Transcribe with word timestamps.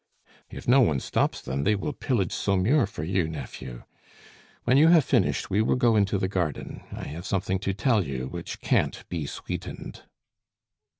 "If 0.49 0.67
no 0.67 0.81
one 0.81 0.99
stops 0.99 1.43
them, 1.43 1.63
they 1.63 1.75
will 1.75 1.93
pillage 1.93 2.31
Saumur 2.33 2.87
for 2.87 3.03
you, 3.03 3.27
nephew. 3.27 3.83
When 4.63 4.75
you 4.75 4.87
have 4.87 5.05
finished, 5.05 5.51
we 5.51 5.61
will 5.61 5.75
go 5.75 5.95
into 5.95 6.17
the 6.17 6.27
garden; 6.27 6.81
I 6.91 7.03
have 7.03 7.23
something 7.27 7.59
to 7.59 7.73
tell 7.75 8.03
you 8.03 8.25
which 8.25 8.61
can't 8.61 9.07
be 9.09 9.27
sweetened." 9.27 10.01